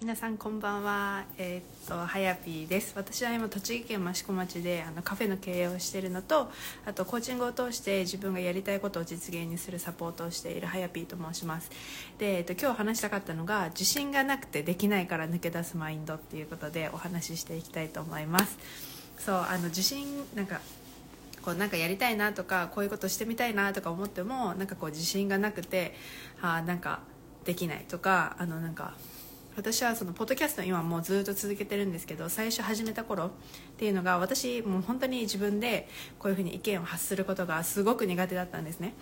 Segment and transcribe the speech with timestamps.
[0.00, 1.24] 皆さんこんばんは。
[1.36, 2.94] えーっとはやぴーです。
[2.96, 6.50] 私は今栃木県益子町であのカフェの経営をしているのと
[6.86, 11.70] あとコーチングを通して自分がやりたいことを実現にするサポートをしているはやぴーと申します。
[12.16, 18.56] で、えーっと今日話したかったのが自信がなくてできないから抜け出すマインドっていうことでお話ししていきたいと思います。
[19.18, 20.62] そうあの自信なんか
[21.42, 25.94] こうなんかやりたいなとかこういうことしてみたいなとか思ってもなんかこう自信がなくて
[26.40, 27.00] あなんか
[27.44, 28.94] できないとかあのなんか
[29.60, 33.30] 私はそのポッドキャスト今もうずっと続けてるんですけど最初始めた頃っ
[33.76, 35.86] ていうのが私もう本当に自分で
[36.18, 38.94] こういうふうに意見を発することがすごく苦手だったんですね。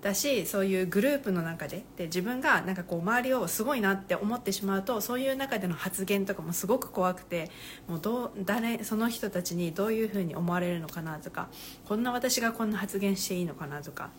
[0.00, 7.48] だしそういうグループの中でで自分がなんかこう周りをすごいなって思ってしまうとそういう中での発言とかもすごく怖くて
[7.86, 11.50] もうどう誰その人たちにどういうふうに思われるのかなとか
[11.86, 14.10] こんな私がこんな発言していいのかなとか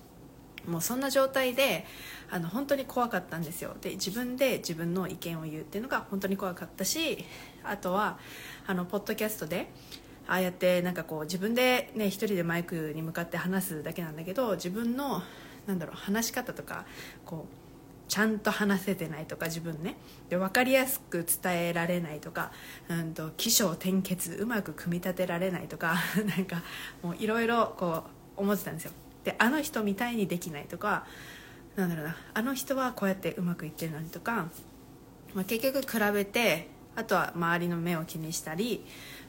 [0.67, 1.85] もうそんな状態で
[2.29, 3.75] あの本当に怖かったんですよ。
[3.81, 7.23] で自分で自分の意見を言うっていうのが本当に怖かったし
[7.63, 8.17] あとは
[8.65, 9.69] あのポッドキャストで
[10.27, 15.21] ああやってなんかこう自分でね一人でマイクに向かって話すだけなんだけど自分の
[15.67, 16.85] なんだろう話し方とか
[17.25, 17.63] こう
[18.07, 19.97] ちゃんと話せてないとか自分ね。
[20.29, 22.51] で分かりやすく伝えられないとか
[22.89, 26.63] うんと起承転結うまく組み立てられないとか なんか
[27.01, 28.03] もういろいろこ
[28.37, 28.91] う思ってたんですよ。
[29.23, 31.05] であの人みたいにできないとか
[31.75, 34.47] なんだろうなあの人はこうやってうまくいってるのにとか、
[35.33, 38.85] まあ、結局比べてあとは周りの目を気にしたり、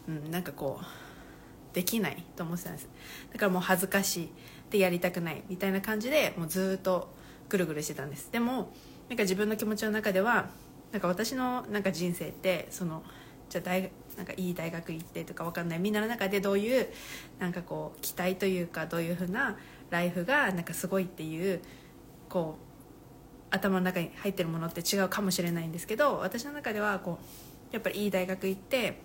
[0.08, 2.88] うん、なんかこうできないと思ってたんです。
[3.32, 4.28] だからもう恥ずかしい
[4.70, 7.08] でやりたくないみたいな感じでもうずっと
[7.48, 8.30] ぐるぐるしてたんです。
[8.30, 8.72] でも
[9.08, 10.50] なんか自分の気持ちの中では
[10.92, 13.02] なんか私のなんか人生ってその
[13.48, 16.88] じゃあ大なんかいい大学行ってとかわかんないみんなの中でどういう
[17.38, 19.56] なんかこう期待というかどういうふうな
[19.90, 21.60] ライフがなんかすごいっていう
[22.28, 29.00] こう頭の中に入ってるものって違うかもしれないんですけど私の中ではこうやっぱりいい大学行って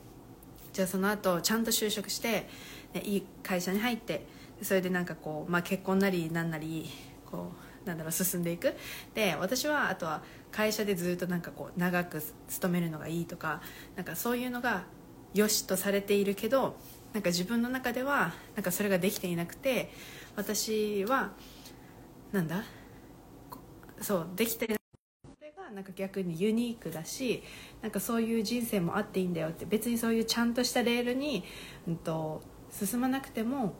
[0.73, 2.47] じゃあその後ちゃんと就職して、
[2.93, 4.25] ね、いい会社に入って
[4.61, 6.89] それでなんかこう、まあ、結婚なりなんなり
[7.29, 7.51] こ
[7.85, 8.75] うなんだろう進んでいく。
[9.15, 13.61] で私はあとは会社でずっとなんかこう長く勤めるのがいいとか
[13.95, 14.83] なんかそういうのが
[15.33, 16.75] 良しとされているけど
[17.13, 19.91] なんか自分の中ではなんかそれができていなくて
[20.35, 21.31] 私は
[22.31, 22.63] なんだ？
[24.01, 24.77] そうできてない
[25.23, 27.43] それがなんか逆にユニークだし
[27.81, 31.43] なんかそういう人生もあっていいんだよって別にそういうちゃんとしたレールに、
[31.87, 33.73] うん、と進まなくても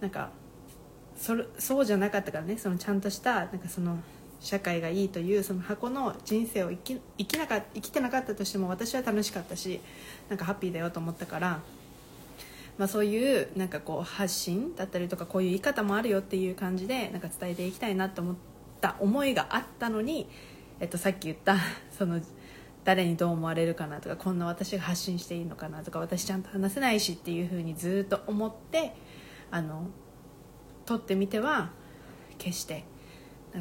[0.00, 0.30] なんか
[1.16, 3.98] それそうじゃなかったからねそのちゃんとしたなんかその
[4.40, 9.80] 社会がいいというその箱の人生を生き生きなか生きてなかったとしても私は楽しかったし
[10.28, 11.60] なんかハッピーだよと思ったから、
[12.78, 18.36] まあ、そういうなんかこう発信だったりとかこういう言い方もあるよっていう感じでなんか伝えていきたいなと思っ
[18.80, 20.28] た思いがあったのに、
[20.78, 21.56] えっと、さっき言った
[21.90, 22.20] その
[22.84, 28.94] 誰にどう思われるかなとかこんな私が発信していいのかなとか私ちゃんと話せないしっていうふうにずっと思って
[29.50, 29.88] あの
[30.86, 31.72] 撮ってみては
[32.38, 32.84] 消して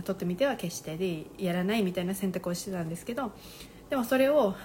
[0.06, 3.32] 撮ってみては消してでやらないみたいな選択をしてたんですけど
[3.90, 4.56] でもそれを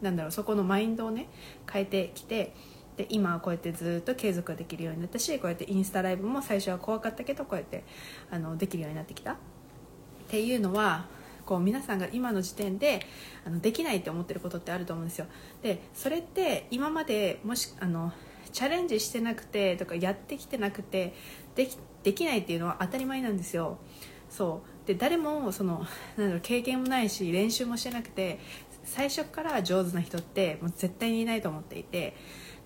[0.00, 1.28] なんだろうそこのマインドをね
[1.70, 2.54] 変えてきて
[2.96, 7.84] で今はこうやってずっと継続できるようになったしこうやってインスタライブも最初は怖かったけどこうやって
[8.30, 9.32] あのできるようになってきた。
[9.32, 9.36] っ
[10.28, 11.06] ていうのは
[11.44, 13.00] こう皆さんが今の時点で
[13.44, 15.26] あのできないって思ってることってあると思うんですよ。
[15.62, 18.12] でそれって今までもしあの
[18.52, 21.14] チャレンジしてなくてとかやってきてなくて
[21.54, 23.78] できできないっていうのは当たり前なんですよ。
[24.30, 24.86] そう。
[24.86, 25.86] で誰もその
[26.16, 28.40] なんだろう経験もないし練習もしてなくて
[28.84, 32.16] 最初から上手な人ってもう絶対にいないと思っていて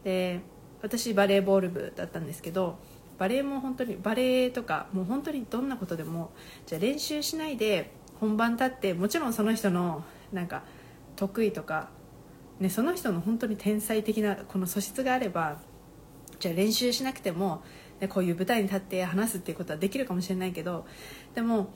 [0.06, 0.38] で
[0.82, 2.78] 私バレーボール部だったんですけど
[3.18, 6.30] バレーも本当にバレーとかもう本当にどんなことでも
[6.64, 7.90] じゃあ練習しないで
[8.20, 10.62] 本番立ってもちろんその人のなんか
[11.16, 11.88] 得意とか、
[12.60, 15.58] ね、その人の本当に天才的なこの素質があれば
[16.38, 17.64] じゃあ練習しなくても、
[17.98, 20.86] ね、こういう舞台に立って話すっていうことはできるかもしれないけど
[21.34, 21.70] でも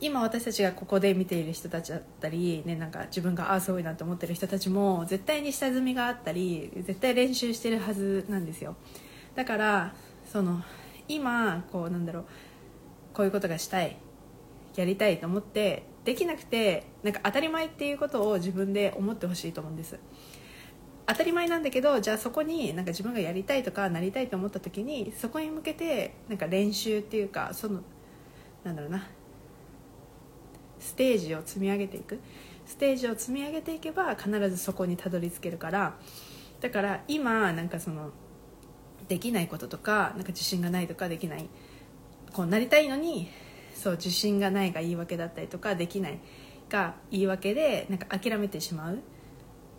[0.00, 8.76] 今私たちがここで見ている人たちだったり、ね、なんか自分がああすごいなと思ってる人たちも絶対に下積みがあったり絶対練習してるはずなんですよ。
[9.34, 9.94] だから
[10.30, 10.62] その
[11.08, 12.24] 今こうなんだろう
[13.14, 13.96] こういうことがしたい
[14.74, 19.98] やりたいと思ってできなくてなんか当たり前っていうことを自分で思ってほしいと思うんです。
[21.06, 27.80] 当たり前なんだけどじゃあそこになんか自分がやりたいとかなりたいと思った時にそこに向けてなんか練習っていうかその
[28.64, 29.06] なんだろうな
[30.78, 32.20] ステージを積み上げていく。
[32.66, 35.96] ステージを積み上げていけば必ずそこにたどり着けるから。
[36.60, 38.10] だから今なんかその
[39.08, 41.48] できないこととかなんか自信がないとかできない。
[42.32, 43.28] こうなりたいのに
[43.74, 46.18] そう自信がないが言い訳だったりとかできない
[46.68, 48.98] が言い訳でなんか諦めてしまう。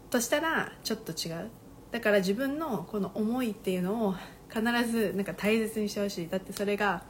[0.09, 1.49] としたらちょっと違う。
[1.91, 4.15] だから自分のこの思いっていうのを
[4.49, 6.29] 必ずなんか大切にしてほしい。
[6.29, 7.03] だってそれが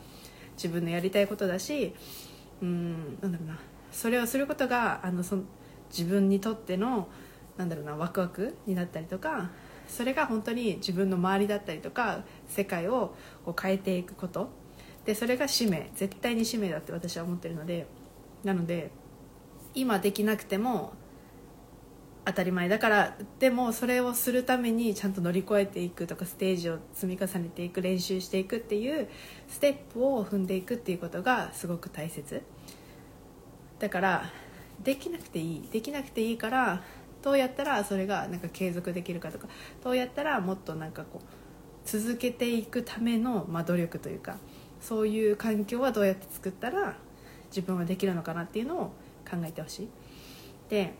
[0.55, 1.93] 自分のやりたいことだし
[2.61, 3.59] うんなんだろうな。
[3.97, 5.39] それをすることがあのそ
[5.89, 7.07] 自分にとっての
[7.57, 9.49] なんだろうなワクワクになったりとか
[9.87, 14.49] それが本当に自分の周りだったりとか世界をこう変えていくこと。
[15.03, 15.89] でそれが使命。
[15.95, 17.87] 絶対に使命だって私は思ってるので。
[18.43, 18.91] なので
[19.73, 20.93] 今できなくても
[22.23, 29.07] 当たり前だからでもそれをするためにちゃんと乗り越えていくとかステージを積み重ねていく練習していくっていう
[29.47, 32.43] ステップを踏んでいくっていうことがすごく大切。
[33.79, 34.23] だから
[34.83, 36.83] できなくていいできなくていいから
[37.21, 39.47] どうやったらそれがなんか継続できるかとか
[39.83, 44.37] どうやったらもっとなんかこう続けていくための、まあ、努力というか
[44.79, 46.95] そういう環境はどうやって作ったら
[47.49, 48.79] 自分はできるのかなっていうのを
[49.29, 49.89] 考えてほしい。
[50.69, 50.93] で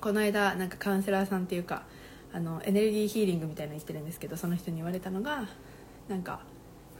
[0.00, 1.84] この間なんかカウンセラーさんっていうか
[2.32, 5.48] あのエネルギーヒーリングみたいなの言ってるんですけどその人に言われたのが
[6.08, 6.40] なんか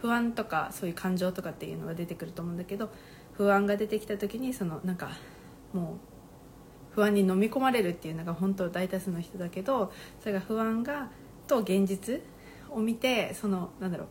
[0.00, 2.90] 不安とかそういう感情とかっていうのが出てくると思うんだけど
[3.36, 5.10] 不安が出てきた時にそのなんか
[5.72, 5.98] も
[6.92, 11.08] う不安に飲み込まれるっていうのが本当大多数の人だけどそれが不安が
[11.46, 12.20] と現実
[12.70, 14.08] を見てそのなんだろう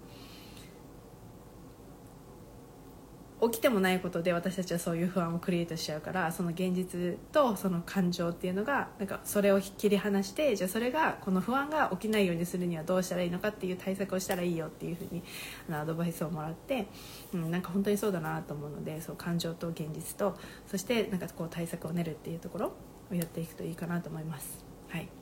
[3.41, 15.23] 起きてもないことで私たちはそういう不安をクリエイトしちゃうからその現実とその感情っていうのがなんかそれを切り離してじゃあそれがこの不安が起きないようにするにはどうしたらいいのかっていう対策をしたらいいよっていうふうに
[15.69, 16.85] あのアドバイスをもらって、
[17.33, 22.73] うん、なんか本当にそうだなと思うのでそう感情と現実とそしてなんかこう対策を練るっていうところ
[23.11, 24.63] をやっていくといいかなと思います。
[24.89, 25.20] はい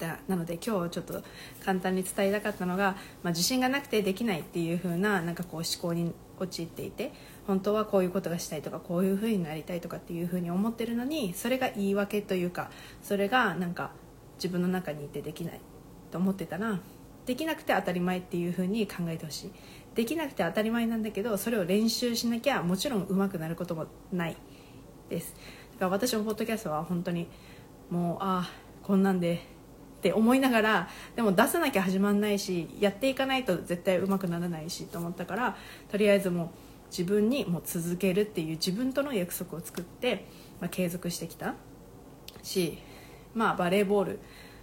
[0.00, 1.22] だなので今日ちょっと
[1.64, 7.12] 簡単に伝えたかったのが、まあ、自信がなくてできないっていう風ななんかこう思考に陥っていて
[7.46, 12.70] 本当はこういうことがしたいとかこういう風になりたいとかっていう風に思ってるのにそれが言い訳というか
[13.02, 13.92] それがなんか
[14.36, 15.60] 自分の中にいてできない
[16.10, 16.80] と思ってたら
[17.26, 19.52] できなくて当たり前っていう風に考えてほしい。
[19.94, 24.36] できなくて当たり前なんだけどそれを練習しなきゃもちろん上手くなることもない。
[25.10, 25.34] です。
[25.72, 27.28] だから私のポッドキャストは本当に
[27.90, 28.50] もうああ
[28.82, 29.42] こんなんで
[30.00, 35.56] って思いながらでも出さなきゃ始まんないしやっていかないと絶対うまくならないしと思ったから
[35.90, 36.48] とりあえずもう
[36.90, 40.26] 自分にもう続けるっていう自分との約束を作って、
[40.58, 41.54] まあ、継続してきた。
[42.42, 42.78] し
[43.34, 44.20] まあバレーボール、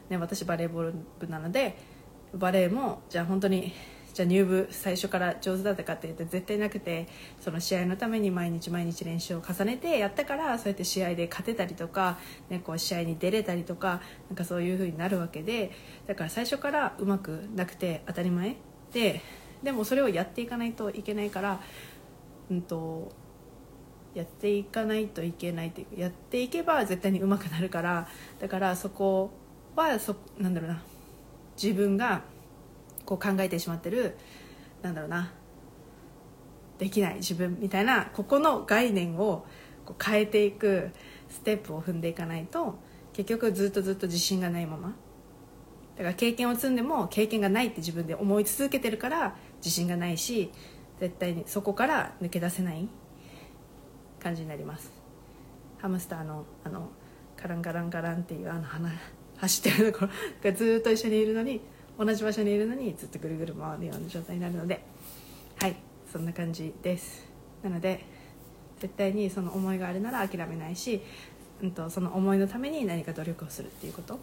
[0.10, 1.78] ね、私バレーボール部なので
[2.34, 3.74] バレーもじゃあ本当に
[4.18, 7.08] じゃあ入部最初から上手だったかって言って絶対なくて
[7.40, 12.18] その試合のために毎日毎日練習を重ねてやったからそうやって試合で勝てたりとか、
[12.50, 15.72] ね、こう試合に出れたりとかなんかそういう風になるわけで
[16.08, 18.56] だから最初からうまくなくて当たり前
[18.92, 19.22] で
[19.62, 21.62] でもそれをやっていかないといけないから、
[22.50, 23.12] うんと、
[24.16, 28.08] やっていかないといけないというやっていけば絶対にうまくなるから
[28.40, 29.30] だからそこ
[29.76, 30.82] はそなんだろうな
[31.56, 32.24] 自分が
[33.08, 34.16] こう考えてしまってる
[34.84, 35.32] なんだろうな
[36.78, 39.48] できない自分みたいなここの概念を
[39.86, 40.92] こう変えていく
[41.28, 42.78] ステップを踏んでいかないと
[43.14, 44.96] 結局ずっとずっと自信がないまま。
[45.96, 50.52] だから経験を積んでも経験がないって自分で思い続けてるから自信がないし
[51.00, 52.88] 絶対にそこから抜け出せない。
[54.20, 54.92] 感じになります。
[55.80, 56.90] ハムスターのあの
[57.36, 58.92] カランカランカランっていうあの花
[59.38, 60.12] 走ってるところ
[60.52, 61.62] がずっと一緒にいるのに
[61.98, 64.84] 同じ場所にいるのにずっとぐるぐる回るような状態になるので
[65.60, 65.76] はい
[66.12, 67.28] そんな感じです。
[67.64, 68.06] なので
[68.80, 71.02] 絶対にその思いがあるなら諦めないし、
[71.62, 74.20] うんと、その思いのために何か努力をするっていうこと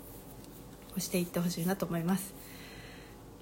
[0.97, 2.35] をしていってほしいなと思います。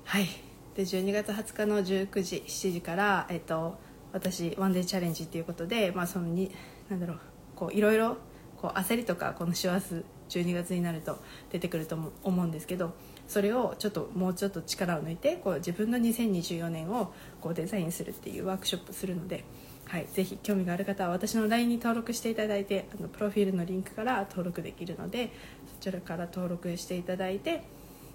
[0.04, 0.26] はい。
[0.74, 3.78] で12月20日の19時7時から、えっと、
[4.12, 6.50] 私ワンデーチャレンジっていうことで、まあ、そのに
[6.88, 7.20] なんだろう
[7.54, 8.16] こういろいろ
[8.56, 11.18] こう焦りとかこの師走12月になると
[11.50, 12.94] 出てくると思うんですけど
[13.32, 19.42] それをちょっともうちょっと力を抜いてこう自分の2024年をこうデザインするっていうワークショップするので、
[19.86, 25.32] はい、ぜひ興味がある方は私の LINE に登録していただいてあのプロフィールのリンクから登録できるので
[25.78, 27.62] そちらから登録していただいて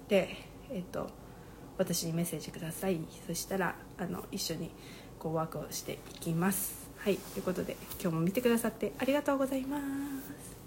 [0.06, 0.36] で、
[0.70, 1.10] えっと、
[1.78, 4.70] 私にメッセージくださいそしたらあの一緒に
[5.18, 6.88] こうワークをしていきます。
[6.98, 10.57] はいということで今日も見てくださってありがとうございます。